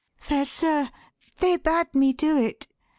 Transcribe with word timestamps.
'Fair 0.17 0.45
Sir, 0.45 0.89
they 1.37 1.57
bade 1.57 1.93
me 1.93 2.11
do 2.11 2.35
it. 2.35 2.65